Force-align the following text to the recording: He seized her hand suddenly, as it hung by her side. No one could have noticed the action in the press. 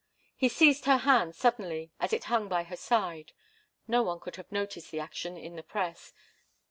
He 0.35 0.49
seized 0.49 0.85
her 0.85 0.97
hand 0.97 1.35
suddenly, 1.35 1.91
as 1.99 2.11
it 2.11 2.23
hung 2.23 2.49
by 2.49 2.63
her 2.63 2.75
side. 2.75 3.33
No 3.87 4.01
one 4.01 4.19
could 4.19 4.35
have 4.37 4.51
noticed 4.51 4.89
the 4.89 4.99
action 4.99 5.37
in 5.37 5.55
the 5.55 5.61
press. 5.61 6.11